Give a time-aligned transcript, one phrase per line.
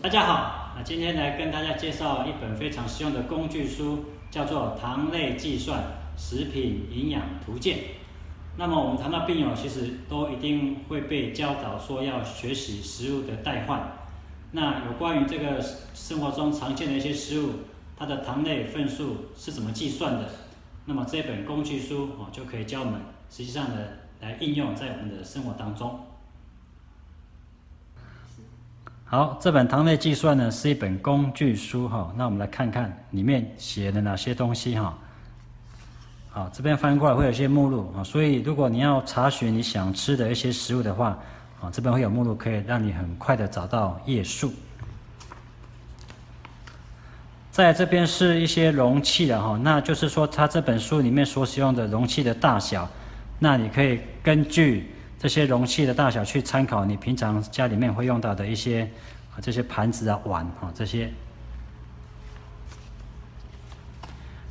[0.00, 5.82] 大家好，那今天来跟大家介绍一本非常实用的工具书，叫做《糖类计算
[6.16, 7.76] 食品营养图鉴》。
[8.56, 13.92] 那么我们糖尿病友其实都一定会被教导说要学习食物的代换。
[14.52, 15.62] 那有关于这个
[15.94, 17.50] 生活中常见的一些食物，
[17.98, 20.30] 它的糖类份数是怎么计算的？
[20.84, 22.98] 那么这本工具书哦就可以教我们
[23.28, 26.00] 实际上的来应用在我们的生活当中。
[29.04, 34.96] 好，这本糖类计算呢是一本工具书哈，那我们来看看里面写的哪些东西哈。
[36.30, 41.18] 好，这边翻过来会有一些目录啊，所以如果你要查询你想吃的一些食物的话，
[41.60, 44.52] 啊，这边会有目录可以让你很快的找到页数。
[47.58, 52.88] 在这边是一些容器的哈，那就是说它这本书里面所使用的容器的大小，
[53.40, 54.94] 那你可以根据。
[55.18, 58.88] 这些容器的大小去参考你平常家里面会用到的一些
[59.42, 61.10] 这些盘子啊碗啊这些。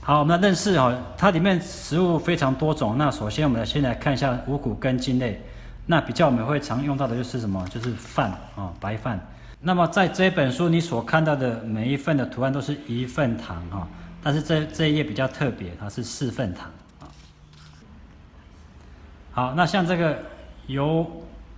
[0.02, 2.98] 好，我们来认识哦，它里面食物非常多种。
[2.98, 5.42] 那首先我们先来看一下五谷根茎类。
[5.86, 7.66] 那比较我们会常用到的就是什么？
[7.70, 9.18] 就是饭啊白饭。
[9.60, 13.88] 那么在这本书你所看到的每一份的图案都是一份糖哈，
[14.24, 17.06] 但是这这一页比较特别，它是四份糖啊。
[19.32, 20.18] 好，那像这个。
[20.68, 21.10] 油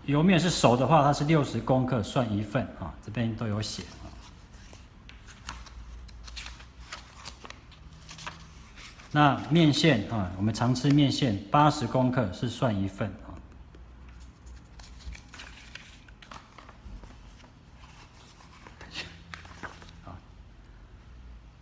[0.05, 2.93] 油面是熟的话，它是六十公克，算一份啊。
[3.03, 4.05] 这边都有写啊。
[9.11, 13.33] 那面线啊，我们常吃面线，八十公克是算一份啊。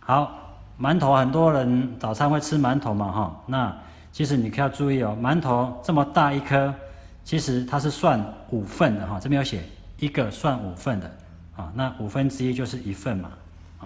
[0.08, 3.40] 好，馒头很多人早餐会吃馒头嘛哈。
[3.44, 3.76] 那
[4.10, 6.74] 其实你可要注意哦，馒头这么大一颗。
[7.22, 9.62] 其实它是算五份的哈，这边有写
[9.98, 11.10] 一个算五份的
[11.54, 13.28] 啊，那五分之一就是一份嘛
[13.80, 13.84] 啊。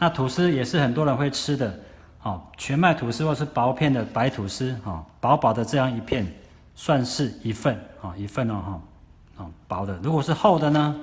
[0.00, 1.78] 那吐司也是很多人会吃的，
[2.24, 6.26] 啊，全麦吐司或是薄片的白吐司哈，薄薄的这样一片
[6.74, 8.80] 算是一份啊，一份哦
[9.36, 9.96] 哈，啊薄的。
[10.02, 10.96] 如果是厚的呢，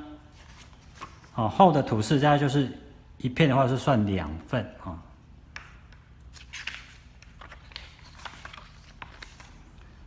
[1.39, 2.69] 哦厚的吐司大概就是
[3.17, 4.99] 一片的话是算两份啊。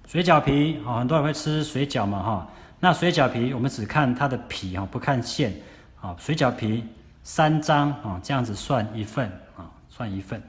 [0.07, 2.49] 水饺皮啊，很多人会吃水饺嘛哈。
[2.79, 5.55] 那水饺皮我们只看它的皮哈，不看馅
[6.03, 6.15] 啊。
[6.19, 6.87] 水饺皮
[7.23, 9.27] 三张啊，这样子算一份
[9.57, 10.43] 啊，算一份。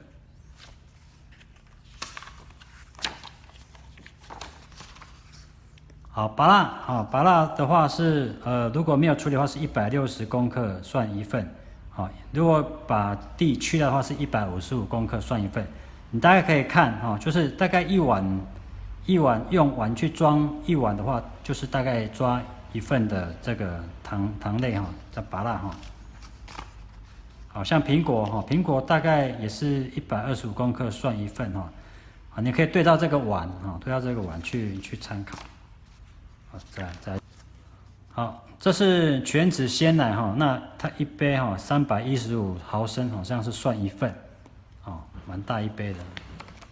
[6.16, 6.54] 好，拔辣
[6.86, 11.52] 啊，拔辣的话是呃，如果没有处理的话是一百六十公克算一份。
[11.90, 15.66] 好，如果把地去掉的话是一百五十五公克算一份。
[16.12, 18.24] 你大概可以看哈，就是大概一碗。
[19.06, 22.40] 一碗用碗去装一碗的话，就是大概抓
[22.72, 25.70] 一份的这个糖糖类哈，叫拔辣哈。
[27.48, 31.68] 好像苹果哈，苹果大概也是一百二十五公克算一份哈。
[32.34, 35.36] 啊，你可以对照这个碗哈，对照这个碗去去参考。
[36.54, 37.18] 好，再再。
[38.12, 44.14] 好，这是全脂鲜奶哈，那它一杯哈三百一十五毫升，好像是算一份，
[44.84, 45.98] 哦，蛮大一杯的。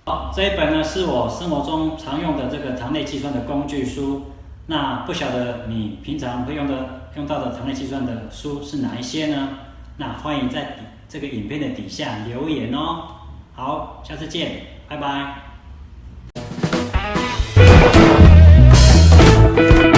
[0.05, 4.27] 好，这一本呢是我生活中常用的这个糖类计算的工具书。
[4.67, 9.49] 那不晓得你平常会用的用到的糖类计算的书是哪一些呢？
[9.97, 10.77] 那欢迎在
[11.09, 13.09] 这个影片的底下留言哦。
[13.55, 15.52] 好，下次见，拜拜。
[19.55, 19.92] Bye.